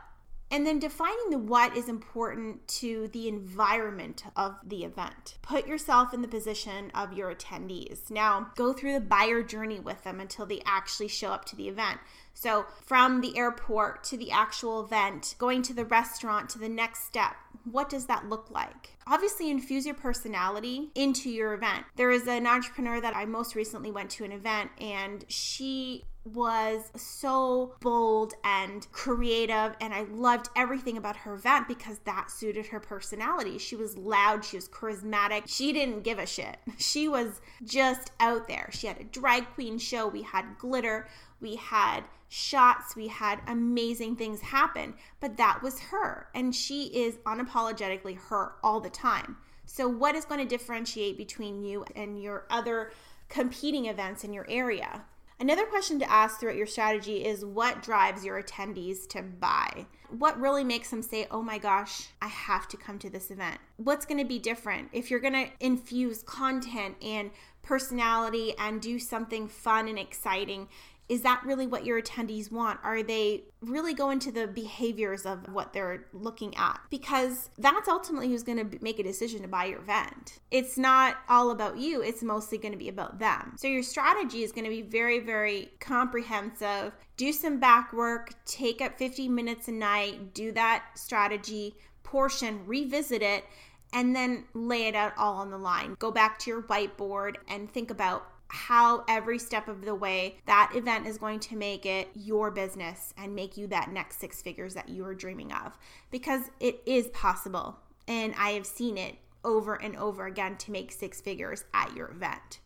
And 0.51 0.67
then 0.67 0.79
defining 0.79 1.29
the 1.29 1.37
what 1.37 1.77
is 1.77 1.87
important 1.87 2.67
to 2.67 3.07
the 3.13 3.29
environment 3.29 4.25
of 4.35 4.57
the 4.61 4.83
event. 4.83 5.37
Put 5.41 5.65
yourself 5.65 6.13
in 6.13 6.21
the 6.21 6.27
position 6.27 6.91
of 6.93 7.13
your 7.13 7.33
attendees. 7.33 8.11
Now, 8.11 8.51
go 8.55 8.73
through 8.73 8.93
the 8.93 8.99
buyer 8.99 9.43
journey 9.43 9.79
with 9.79 10.03
them 10.03 10.19
until 10.19 10.45
they 10.45 10.61
actually 10.65 11.07
show 11.07 11.31
up 11.31 11.45
to 11.45 11.55
the 11.55 11.69
event. 11.69 11.99
So, 12.33 12.65
from 12.85 13.21
the 13.21 13.37
airport 13.37 14.03
to 14.05 14.17
the 14.17 14.31
actual 14.31 14.83
event, 14.83 15.35
going 15.37 15.61
to 15.63 15.73
the 15.73 15.85
restaurant 15.85 16.49
to 16.49 16.59
the 16.59 16.69
next 16.69 17.05
step, 17.05 17.35
what 17.69 17.89
does 17.89 18.07
that 18.07 18.27
look 18.27 18.49
like? 18.49 18.97
Obviously, 19.07 19.49
infuse 19.49 19.85
your 19.85 19.95
personality 19.95 20.89
into 20.95 21.29
your 21.29 21.53
event. 21.53 21.85
There 21.95 22.11
is 22.11 22.27
an 22.27 22.47
entrepreneur 22.47 22.99
that 22.99 23.15
I 23.15 23.25
most 23.25 23.55
recently 23.55 23.91
went 23.91 24.09
to 24.11 24.23
an 24.23 24.31
event, 24.31 24.71
and 24.79 25.23
she 25.27 26.05
was 26.23 26.91
so 26.95 27.73
bold 27.79 28.33
and 28.43 28.87
creative 28.91 29.75
and 29.81 29.93
I 29.93 30.03
loved 30.03 30.49
everything 30.55 30.97
about 30.97 31.15
her 31.17 31.33
event 31.33 31.67
because 31.67 31.99
that 32.05 32.29
suited 32.29 32.67
her 32.67 32.79
personality. 32.79 33.57
She 33.57 33.75
was 33.75 33.97
loud, 33.97 34.45
she 34.45 34.57
was 34.57 34.69
charismatic. 34.69 35.43
She 35.47 35.73
didn't 35.73 36.03
give 36.03 36.19
a 36.19 36.25
shit. 36.25 36.57
She 36.77 37.07
was 37.07 37.41
just 37.63 38.11
out 38.19 38.47
there. 38.47 38.69
She 38.71 38.87
had 38.87 38.99
a 38.99 39.03
drag 39.05 39.47
queen 39.53 39.77
show, 39.77 40.07
we 40.07 40.21
had 40.23 40.57
glitter, 40.57 41.07
we 41.39 41.55
had 41.55 42.03
shots, 42.27 42.95
we 42.95 43.07
had 43.07 43.39
amazing 43.47 44.15
things 44.15 44.41
happen, 44.41 44.93
but 45.19 45.37
that 45.37 45.61
was 45.63 45.79
her 45.79 46.27
and 46.35 46.55
she 46.55 46.85
is 46.87 47.15
unapologetically 47.25 48.17
her 48.29 48.53
all 48.63 48.79
the 48.79 48.89
time. 48.89 49.37
So 49.65 49.87
what 49.87 50.15
is 50.15 50.25
going 50.25 50.41
to 50.41 50.45
differentiate 50.45 51.17
between 51.17 51.63
you 51.63 51.85
and 51.95 52.21
your 52.21 52.45
other 52.49 52.91
competing 53.29 53.85
events 53.85 54.23
in 54.23 54.33
your 54.33 54.45
area? 54.49 55.05
Another 55.41 55.65
question 55.65 55.97
to 55.97 56.11
ask 56.11 56.39
throughout 56.39 56.55
your 56.55 56.67
strategy 56.67 57.25
is 57.25 57.43
what 57.43 57.81
drives 57.81 58.23
your 58.23 58.39
attendees 58.39 59.07
to 59.07 59.23
buy? 59.23 59.87
What 60.15 60.39
really 60.39 60.63
makes 60.63 60.91
them 60.91 61.01
say, 61.01 61.25
oh 61.31 61.41
my 61.41 61.57
gosh, 61.57 62.09
I 62.21 62.27
have 62.27 62.67
to 62.67 62.77
come 62.77 62.99
to 62.99 63.09
this 63.09 63.31
event? 63.31 63.57
What's 63.77 64.05
going 64.05 64.19
to 64.19 64.23
be 64.23 64.37
different? 64.37 64.89
If 64.93 65.09
you're 65.09 65.19
going 65.19 65.33
to 65.33 65.47
infuse 65.59 66.21
content 66.21 66.95
and 67.01 67.31
personality 67.63 68.53
and 68.59 68.79
do 68.79 68.99
something 68.99 69.47
fun 69.47 69.87
and 69.87 69.97
exciting, 69.97 70.67
is 71.11 71.23
that 71.23 71.43
really 71.43 71.67
what 71.67 71.85
your 71.85 72.01
attendees 72.01 72.49
want? 72.49 72.79
Are 72.83 73.03
they 73.03 73.43
really 73.59 73.93
going 73.93 74.17
to 74.19 74.31
the 74.31 74.47
behaviors 74.47 75.25
of 75.25 75.51
what 75.51 75.73
they're 75.73 76.05
looking 76.13 76.55
at? 76.55 76.79
Because 76.89 77.49
that's 77.57 77.89
ultimately 77.89 78.29
who's 78.29 78.43
going 78.43 78.69
to 78.69 78.81
make 78.81 78.97
a 78.97 79.03
decision 79.03 79.41
to 79.41 79.49
buy 79.49 79.65
your 79.65 79.79
event. 79.79 80.39
It's 80.51 80.77
not 80.77 81.17
all 81.27 81.51
about 81.51 81.77
you, 81.77 82.01
it's 82.01 82.23
mostly 82.23 82.57
going 82.57 82.71
to 82.71 82.77
be 82.77 82.87
about 82.87 83.19
them. 83.19 83.57
So 83.57 83.67
your 83.67 83.83
strategy 83.83 84.43
is 84.43 84.53
going 84.53 84.63
to 84.63 84.69
be 84.69 84.83
very, 84.83 85.19
very 85.19 85.71
comprehensive. 85.81 86.93
Do 87.17 87.33
some 87.33 87.59
back 87.59 87.91
work, 87.91 88.33
take 88.45 88.79
up 88.79 88.97
50 88.97 89.27
minutes 89.27 89.67
a 89.67 89.73
night, 89.73 90.33
do 90.33 90.53
that 90.53 90.85
strategy 90.95 91.75
portion, 92.03 92.65
revisit 92.65 93.21
it 93.21 93.43
and 93.91 94.15
then 94.15 94.45
lay 94.53 94.87
it 94.87 94.95
out 94.95 95.11
all 95.17 95.35
on 95.35 95.51
the 95.51 95.57
line. 95.57 95.97
Go 95.99 96.09
back 96.09 96.39
to 96.39 96.49
your 96.49 96.61
whiteboard 96.61 97.35
and 97.49 97.69
think 97.69 97.91
about 97.91 98.25
how 98.51 99.03
every 99.07 99.39
step 99.39 99.67
of 99.67 99.85
the 99.85 99.95
way 99.95 100.37
that 100.45 100.71
event 100.75 101.07
is 101.07 101.17
going 101.17 101.39
to 101.39 101.55
make 101.55 101.85
it 101.85 102.09
your 102.13 102.51
business 102.51 103.13
and 103.17 103.33
make 103.33 103.55
you 103.55 103.65
that 103.67 103.91
next 103.91 104.19
six 104.19 104.41
figures 104.41 104.73
that 104.73 104.89
you 104.89 105.05
are 105.05 105.15
dreaming 105.15 105.51
of 105.53 105.77
because 106.11 106.41
it 106.59 106.81
is 106.85 107.07
possible 107.09 107.77
and 108.07 108.33
I 108.37 108.51
have 108.51 108.65
seen 108.65 108.97
it 108.97 109.15
over 109.43 109.75
and 109.75 109.95
over 109.95 110.25
again 110.25 110.57
to 110.57 110.71
make 110.71 110.91
six 110.91 111.21
figures 111.21 111.63
at 111.73 111.95
your 111.95 112.09
event. 112.09 112.59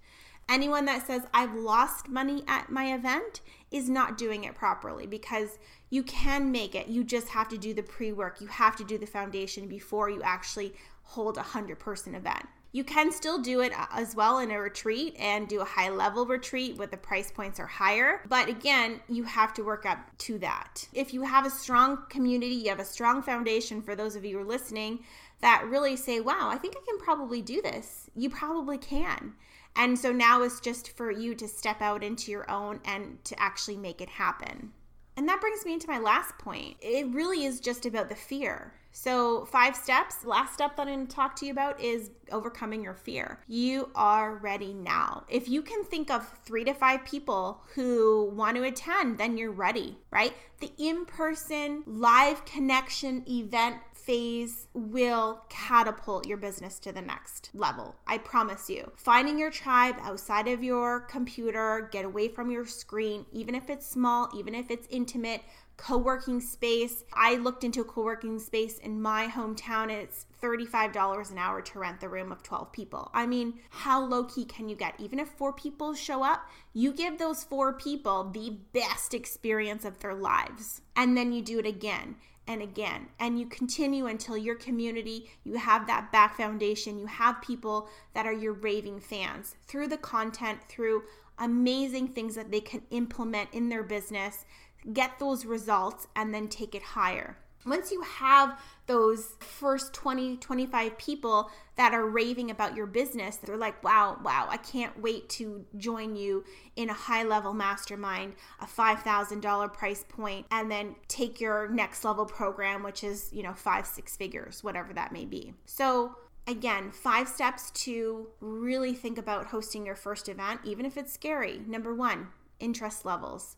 Anyone 0.49 0.85
that 0.85 1.05
says 1.05 1.23
I've 1.33 1.53
lost 1.53 2.09
money 2.09 2.43
at 2.47 2.71
my 2.71 2.93
event 2.93 3.41
is 3.71 3.89
not 3.89 4.17
doing 4.17 4.43
it 4.43 4.55
properly 4.55 5.05
because 5.05 5.57
you 5.89 6.03
can 6.03 6.51
make 6.51 6.75
it. 6.75 6.87
You 6.87 7.03
just 7.03 7.29
have 7.29 7.47
to 7.49 7.57
do 7.57 7.73
the 7.73 7.83
pre 7.83 8.11
work, 8.11 8.41
you 8.41 8.47
have 8.47 8.75
to 8.77 8.83
do 8.83 8.97
the 8.97 9.07
foundation 9.07 9.67
before 9.67 10.09
you 10.09 10.21
actually 10.23 10.73
hold 11.03 11.37
a 11.37 11.41
100 11.41 11.79
person 11.79 12.15
event. 12.15 12.45
You 12.75 12.84
can 12.84 13.10
still 13.13 13.38
do 13.38 13.62
it 13.62 13.72
uh, 13.72 13.86
as 13.94 14.17
well 14.17 14.39
in 14.39 14.51
a 14.51 14.60
retreat 14.60 15.15
and 15.17 15.48
do 15.48 15.62
a 15.62 15.63
high 15.63 15.88
level 15.88 16.25
retreat 16.25 16.75
where 16.77 16.88
the 16.88 16.98
price 16.98 17.32
points 17.32 17.58
are 17.58 17.65
higher. 17.65 18.20
But 18.27 18.50
again, 18.50 19.00
you 19.08 19.24
have 19.24 19.53
to 19.53 19.63
work 19.63 19.86
up 19.86 20.00
to 20.17 20.38
that. 20.39 20.86
If 20.91 21.13
you 21.13 21.22
have 21.22 21.46
a 21.46 21.50
strong 21.50 22.00
community, 22.10 22.55
you 22.55 22.67
have 22.67 22.82
a 22.82 22.84
strong 22.84 23.22
foundation 23.22 23.82
for 23.82 23.96
those 23.96 24.17
of 24.17 24.25
you 24.25 24.36
who 24.36 24.44
are 24.44 24.46
listening 24.46 25.05
that 25.39 25.65
really 25.70 25.96
say, 25.96 26.20
wow, 26.20 26.50
I 26.50 26.58
think 26.58 26.75
I 26.75 26.84
can 26.86 27.00
probably 27.00 27.41
do 27.41 27.62
this. 27.62 28.10
You 28.13 28.29
probably 28.29 28.77
can. 28.77 29.36
And 29.77 29.98
so 29.98 30.12
now 30.12 30.41
it's 30.41 30.60
just 30.60 30.98
for 30.98 31.10
you 31.10 31.34
to 31.36 31.48
step 31.48 31.82
out 31.82 32.03
into 32.03 32.29
your 32.29 32.51
own 32.51 32.82
and 32.84 33.24
to 33.24 33.41
actually 33.41 33.77
make 33.77 34.01
it 34.01 34.10
happen. 34.10 34.74
And 35.15 35.29
that 35.29 35.39
brings 35.39 35.65
me 35.65 35.72
into 35.72 35.88
my 35.88 36.00
last 36.00 36.38
point. 36.39 36.75
It 36.82 37.08
really 37.13 37.46
is 37.46 37.62
just 37.62 37.86
about 37.86 38.10
the 38.10 38.15
fear. 38.15 38.74
So, 38.97 39.43
five 39.43 39.75
steps. 39.75 40.23
Last 40.23 40.53
step 40.53 40.77
that 40.77 40.87
I'm 40.87 40.93
going 40.95 41.07
to 41.07 41.13
talk 41.13 41.35
to 41.37 41.45
you 41.45 41.51
about 41.51 41.81
is 41.81 42.11
overcoming 42.31 42.81
your 42.81 42.93
fear. 42.93 43.41
You 43.45 43.89
are 43.93 44.37
ready 44.37 44.73
now. 44.73 45.25
If 45.27 45.49
you 45.49 45.61
can 45.61 45.83
think 45.83 46.09
of 46.09 46.25
three 46.45 46.63
to 46.63 46.73
five 46.73 47.03
people 47.03 47.61
who 47.73 48.31
want 48.33 48.55
to 48.55 48.63
attend, 48.63 49.17
then 49.17 49.37
you're 49.37 49.51
ready, 49.51 49.97
right? 50.11 50.33
The 50.61 50.71
in 50.77 51.05
person 51.05 51.83
live 51.85 52.45
connection 52.45 53.25
event 53.29 53.81
phase 53.93 54.67
will 54.73 55.41
catapult 55.49 56.27
your 56.27 56.37
business 56.37 56.79
to 56.79 56.91
the 56.91 57.01
next 57.01 57.49
level. 57.53 57.95
I 58.05 58.19
promise 58.19 58.69
you. 58.69 58.91
Finding 58.95 59.39
your 59.39 59.49
tribe 59.49 59.95
outside 60.01 60.47
of 60.47 60.63
your 60.63 61.01
computer, 61.01 61.89
get 61.91 62.05
away 62.05 62.27
from 62.27 62.51
your 62.51 62.65
screen, 62.65 63.25
even 63.31 63.55
if 63.55 63.69
it's 63.69 63.85
small, 63.85 64.29
even 64.35 64.53
if 64.53 64.69
it's 64.69 64.87
intimate 64.91 65.41
co-working 65.77 66.39
space. 66.39 67.03
I 67.13 67.36
looked 67.36 67.63
into 67.63 67.82
a 67.82 67.86
co-working 67.86 68.39
space 68.39 68.77
in 68.77 69.01
my 69.01 69.27
hometown 69.27 69.89
it's 69.89 70.25
$35 70.41 71.32
an 71.32 71.38
hour 71.38 71.62
to 71.62 71.79
rent 71.79 72.00
the 72.00 72.10
room 72.10 72.32
of 72.32 72.44
12 72.44 72.72
people. 72.72 73.10
I 73.13 73.25
mean, 73.25 73.60
how 73.70 74.03
low 74.03 74.25
key 74.25 74.46
can 74.46 74.70
you 74.70 74.75
get? 74.75 74.96
Even 75.00 75.20
if 75.20 75.29
four 75.29 75.53
people 75.53 75.94
show 75.94 76.24
up, 76.24 76.48
you 76.74 76.94
give 76.94 77.17
those 77.17 77.44
four 77.44 77.74
people 77.74 78.29
the 78.29 78.58
best 78.74 79.13
experience 79.13 79.86
of 79.86 80.00
their 80.00 80.13
lives. 80.13 80.82
And 80.96 81.17
then 81.17 81.32
you 81.34 81.41
do 81.41 81.60
it 81.60 81.65
again 81.65 82.15
and 82.48 82.62
again 82.62 83.08
and 83.20 83.39
you 83.39 83.46
continue 83.48 84.05
until 84.05 84.38
your 84.38 84.55
community 84.55 85.32
you 85.44 85.58
have 85.58 85.88
that 85.88 86.12
back 86.12 86.38
foundation 86.38 87.00
you 87.00 87.08
have 87.08 87.41
people 87.41 87.89
that 88.13 88.27
are 88.27 88.34
your 88.34 88.53
raving 88.53 89.00
fans 89.00 89.55
through 89.65 89.88
the 89.88 89.98
content 89.98 90.60
through 90.70 91.01
amazing 91.39 92.08
things 92.08 92.36
that 92.36 92.51
they 92.51 92.62
can 92.62 92.82
implement 92.91 93.50
in 93.51 93.70
their 93.70 93.84
business 93.84 94.46
get 94.93 95.19
those 95.19 95.45
results, 95.45 96.07
and 96.15 96.33
then 96.33 96.47
take 96.47 96.75
it 96.75 96.81
higher. 96.81 97.37
Once 97.65 97.91
you 97.91 98.01
have 98.01 98.59
those 98.85 99.33
first 99.39 99.91
20, 99.93 100.37
25 100.37 100.97
people 100.99 101.49
that 101.77 101.95
are 101.95 102.05
raving 102.05 102.51
about 102.51 102.75
your 102.75 102.85
business, 102.85 103.37
they're 103.37 103.57
like, 103.57 103.83
wow, 103.83 104.19
wow, 104.23 104.47
I 104.49 104.57
can't 104.57 105.01
wait 105.01 105.27
to 105.29 105.65
join 105.75 106.15
you 106.15 106.43
in 106.75 106.91
a 106.91 106.93
high 106.93 107.23
level 107.23 107.53
mastermind, 107.53 108.35
a 108.59 108.67
$5,000 108.67 109.73
price 109.73 110.05
point, 110.07 110.45
and 110.51 110.69
then 110.69 110.95
take 111.07 111.41
your 111.41 111.67
next 111.67 112.05
level 112.05 112.25
program, 112.25 112.83
which 112.83 113.03
is, 113.03 113.31
you 113.33 113.41
know, 113.41 113.53
five, 113.53 113.87
six 113.87 114.15
figures, 114.15 114.63
whatever 114.63 114.93
that 114.93 115.11
may 115.11 115.25
be. 115.25 115.55
So, 115.65 116.15
again, 116.45 116.91
five 116.91 117.27
steps 117.27 117.71
to 117.71 118.27
really 118.39 118.93
think 118.93 119.17
about 119.17 119.47
hosting 119.47 119.87
your 119.87 119.95
first 119.95 120.29
event, 120.29 120.61
even 120.63 120.85
if 120.85 120.97
it's 120.97 121.11
scary. 121.11 121.61
Number 121.65 121.95
one, 121.95 122.27
interest 122.59 123.05
levels. 123.05 123.57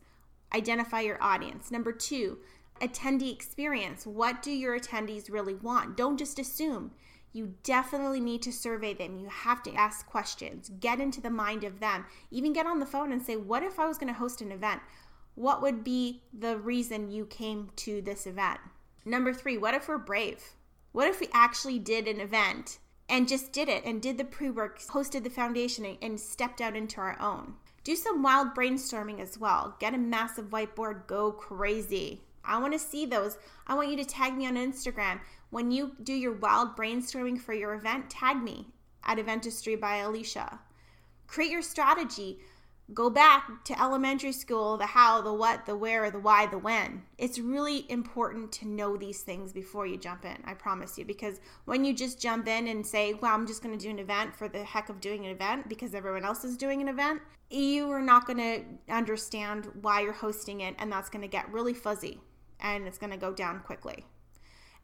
Identify 0.54 1.02
your 1.02 1.22
audience. 1.22 1.72
Number 1.72 1.92
two, 1.92 2.40
attendee 2.82 3.34
experience. 3.34 4.06
What 4.06 4.42
do 4.42 4.52
your 4.52 4.80
attendees 4.80 5.32
really 5.32 5.56
want? 5.56 5.98
Don't 5.98 6.18
just 6.18 6.40
assume. 6.40 6.92
You 7.34 7.54
definitely 7.64 8.20
need 8.20 8.42
to 8.44 8.52
survey 8.52 8.94
them. 8.94 9.18
You 9.18 9.28
have 9.30 9.62
to 9.64 9.74
ask 9.74 10.08
questions, 10.08 10.72
get 10.80 11.00
into 11.00 11.22
the 11.22 11.30
mind 11.30 11.64
of 11.64 11.80
them, 11.80 12.06
even 12.32 12.54
get 12.54 12.66
on 12.66 12.80
the 12.80 12.86
phone 12.86 13.12
and 13.12 13.22
say, 13.22 13.36
What 13.36 13.64
if 13.64 13.80
I 13.80 13.86
was 13.86 13.98
going 13.98 14.12
to 14.12 14.20
host 14.20 14.42
an 14.42 14.52
event? 14.52 14.82
What 15.36 15.62
would 15.62 15.84
be 15.84 16.24
the 16.34 16.58
reason 16.58 17.12
you 17.12 17.26
came 17.26 17.70
to 17.78 18.02
this 18.02 18.26
event? 18.26 18.60
Number 19.06 19.34
three, 19.34 19.58
what 19.58 19.76
if 19.76 19.88
we're 19.88 20.00
brave? 20.00 20.56
What 20.94 21.08
if 21.08 21.20
we 21.20 21.30
actually 21.32 21.78
did 21.78 22.08
an 22.08 22.20
event 22.20 22.80
and 23.08 23.28
just 23.28 23.54
did 23.54 23.70
it 23.70 23.86
and 23.86 24.02
did 24.02 24.18
the 24.18 24.26
pre 24.26 24.50
work, 24.50 24.80
hosted 24.80 25.24
the 25.24 25.30
foundation, 25.30 25.98
and 26.02 26.20
stepped 26.20 26.60
out 26.60 26.76
into 26.76 27.00
our 27.00 27.20
own? 27.22 27.54
Do 27.88 27.96
some 27.96 28.22
wild 28.22 28.54
brainstorming 28.54 29.22
as 29.22 29.38
well. 29.38 29.78
Get 29.80 29.94
a 29.94 29.98
massive 29.98 30.50
whiteboard, 30.50 31.08
go 31.08 31.32
crazy. 31.32 32.22
I 32.44 32.60
want 32.60 32.74
to 32.74 32.80
see 32.80 33.06
those. 33.06 33.38
I 33.66 33.76
want 33.76 33.90
you 33.90 33.96
to 33.96 34.04
tag 34.04 34.36
me 34.36 34.46
on 34.46 34.56
Instagram. 34.56 35.22
When 35.52 35.72
you 35.72 35.94
do 36.04 36.12
your 36.12 36.34
wild 36.34 36.76
brainstorming 36.76 37.40
for 37.40 37.54
your 37.54 37.76
event, 37.76 38.10
tag 38.10 38.44
me 38.44 38.68
at 39.06 39.20
Eventistry 39.20 39.80
by 39.80 40.00
Alecia. 40.00 40.60
Create 41.28 41.50
your 41.50 41.62
strategy. 41.62 42.40
Go 42.94 43.10
back 43.10 43.66
to 43.66 43.82
elementary 43.82 44.32
school 44.32 44.78
the 44.78 44.86
how, 44.86 45.22
the 45.22 45.34
what, 45.34 45.66
the 45.66 45.76
where, 45.76 46.10
the 46.10 46.20
why, 46.20 46.46
the 46.46 46.58
when. 46.58 47.04
It's 47.18 47.38
really 47.38 47.90
important 47.92 48.52
to 48.54 48.68
know 48.68 48.96
these 48.96 49.22
things 49.22 49.52
before 49.52 49.86
you 49.86 49.98
jump 49.98 50.24
in, 50.24 50.38
I 50.46 50.54
promise 50.54 50.98
you. 50.98 51.04
Because 51.04 51.42
when 51.66 51.84
you 51.84 51.94
just 51.94 52.22
jump 52.22 52.48
in 52.48 52.68
and 52.70 52.88
say, 52.88 53.14
well, 53.14 53.34
I'm 53.34 53.46
just 53.46 53.62
going 53.62 53.78
to 53.78 53.84
do 53.84 53.90
an 53.90 54.00
event 54.00 54.34
for 54.34 54.48
the 54.48 54.64
heck 54.64 54.88
of 54.88 55.02
doing 55.02 55.26
an 55.26 55.32
event 55.32 55.68
because 55.68 55.94
everyone 55.94 56.24
else 56.24 56.46
is 56.46 56.56
doing 56.56 56.82
an 56.82 56.88
event, 56.88 57.22
you 57.50 57.92
are 57.92 58.02
not 58.02 58.26
going 58.26 58.38
to 58.38 58.94
understand 58.94 59.68
why 59.82 60.02
you're 60.02 60.14
hosting 60.14 60.62
it, 60.62 60.76
and 60.80 60.92
that's 60.92 61.10
going 61.10 61.22
to 61.22 61.28
get 61.28 61.52
really 61.52 61.74
fuzzy 61.74 62.22
and 62.60 62.88
it's 62.88 62.98
going 62.98 63.12
to 63.12 63.18
go 63.18 63.34
down 63.34 63.60
quickly. 63.60 64.06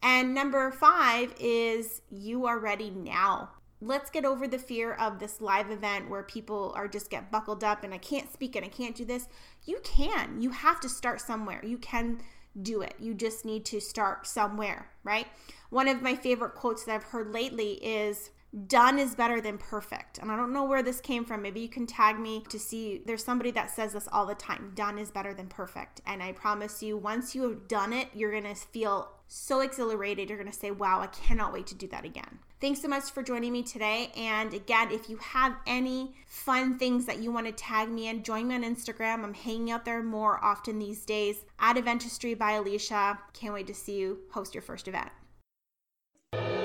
And 0.02 0.34
number 0.34 0.72
five 0.72 1.34
is 1.40 2.02
you 2.10 2.46
are 2.46 2.60
ready 2.60 2.90
now. 2.90 3.52
Let's 3.86 4.10
get 4.10 4.24
over 4.24 4.48
the 4.48 4.58
fear 4.58 4.94
of 4.94 5.20
this 5.20 5.42
live 5.42 5.70
event 5.70 6.10
where 6.10 6.24
people 6.24 6.72
are 6.74 6.88
just 6.88 7.10
get 7.10 7.32
buckled 7.32 7.66
up 7.66 7.84
and 7.84 7.94
I 7.94 7.98
can't 7.98 8.32
speak 8.32 8.56
and 8.56 8.64
I 8.64 8.70
can't 8.70 8.96
do 8.96 9.04
this. 9.04 9.28
You 9.66 9.82
can. 9.84 10.42
You 10.42 10.52
have 10.52 10.80
to 10.80 10.90
start 10.90 11.20
somewhere. 11.20 11.60
You 11.66 11.78
can 11.78 12.22
do 12.62 12.82
it. 12.82 12.94
You 12.98 13.14
just 13.14 13.44
need 13.44 13.66
to 13.66 13.82
start 13.82 14.26
somewhere, 14.26 14.90
right? 15.04 15.28
One 15.70 15.90
of 15.90 16.02
my 16.02 16.16
favorite 16.16 16.56
quotes 16.56 16.86
that 16.86 16.96
I've 16.96 17.04
heard 17.04 17.34
lately 17.34 17.74
is 17.84 18.30
done 18.68 19.00
is 19.00 19.16
better 19.16 19.42
than 19.42 19.58
perfect. 19.58 20.18
And 20.20 20.32
I 20.32 20.38
don't 20.38 20.54
know 20.54 20.64
where 20.64 20.84
this 20.84 21.02
came 21.02 21.26
from. 21.26 21.42
Maybe 21.42 21.60
you 21.60 21.68
can 21.68 21.86
tag 21.86 22.20
me 22.20 22.44
to 22.50 22.60
see. 22.60 23.02
There's 23.06 23.24
somebody 23.24 23.52
that 23.52 23.72
says 23.72 23.92
this 23.92 24.08
all 24.12 24.26
the 24.26 24.36
time 24.36 24.72
done 24.76 24.98
is 24.98 25.12
better 25.12 25.34
than 25.34 25.48
perfect. 25.48 26.00
And 26.06 26.24
I 26.24 26.32
promise 26.32 26.82
you, 26.82 26.96
once 26.96 27.36
you 27.36 27.44
have 27.50 27.68
done 27.68 27.92
it, 27.92 28.10
you're 28.14 28.32
going 28.32 28.44
to 28.44 28.56
feel 28.56 29.10
so 29.28 29.62
exhilarated. 29.62 30.30
You're 30.30 30.38
going 30.38 30.52
to 30.52 30.58
say, 30.58 30.72
wow, 30.72 31.02
I 31.02 31.08
cannot 31.08 31.52
wait 31.52 31.68
to 31.68 31.76
do 31.76 31.88
that 31.88 32.06
again. 32.06 32.40
Thanks 32.64 32.82
so 32.82 32.88
much 32.88 33.12
for 33.12 33.22
joining 33.22 33.52
me 33.52 33.62
today. 33.62 34.10
And 34.16 34.54
again, 34.54 34.90
if 34.90 35.10
you 35.10 35.18
have 35.18 35.54
any 35.68 36.16
fun 36.26 36.80
things 36.80 37.06
that 37.08 37.20
you 37.20 37.30
want 37.30 37.46
to 37.46 37.52
tag 37.52 37.90
me 37.90 38.08
in, 38.08 38.24
join 38.24 38.48
me 38.48 38.56
on 38.56 38.64
Instagram. 38.64 39.22
I'm 39.22 39.34
hanging 39.34 39.70
out 39.70 39.84
there 39.84 40.02
more 40.02 40.42
often 40.42 40.80
these 40.80 41.04
days 41.04 41.44
at 41.60 41.76
Eventistry 41.76 42.38
by 42.38 42.54
Alecia. 42.54 43.18
Can't 43.34 43.54
wait 43.54 43.68
to 43.68 43.74
see 43.74 43.98
you 43.98 44.20
host 44.32 44.56
your 44.56 44.62
first 44.62 44.88
event. 44.88 45.10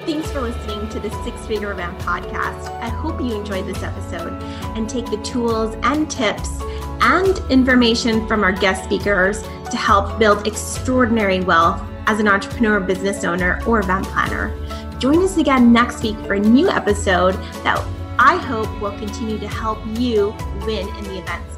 Thanks 0.06 0.30
for 0.30 0.40
listening 0.40 0.88
to 0.90 1.00
the 1.00 1.10
Six 1.24 1.44
Figure 1.46 1.72
Event 1.72 1.98
podcast. 1.98 2.70
I 2.80 2.90
hope 2.90 3.20
you 3.20 3.34
enjoyed 3.34 3.66
this 3.66 3.82
episode 3.82 4.40
and 4.76 4.88
take 4.88 5.06
the 5.06 5.20
tools 5.22 5.74
and 5.82 6.08
tips 6.08 6.60
and 7.00 7.36
information 7.50 8.24
from 8.28 8.44
our 8.44 8.52
guest 8.52 8.84
speakers 8.84 9.42
to 9.42 9.76
help 9.76 10.16
build 10.20 10.46
extraordinary 10.46 11.40
wealth 11.40 11.82
as 12.06 12.20
an 12.20 12.28
entrepreneur, 12.28 12.78
business 12.78 13.24
owner, 13.24 13.60
or 13.66 13.80
event 13.80 14.06
planner. 14.06 14.54
Join 14.98 15.22
us 15.22 15.36
again 15.36 15.72
next 15.72 16.02
week 16.02 16.16
for 16.26 16.34
a 16.34 16.40
new 16.40 16.68
episode 16.68 17.34
that 17.62 17.78
I 18.18 18.36
hope 18.36 18.68
will 18.80 18.98
continue 18.98 19.38
to 19.38 19.46
help 19.46 19.78
you 19.86 20.34
win 20.66 20.88
in 20.88 21.04
the 21.04 21.18
event 21.18 21.57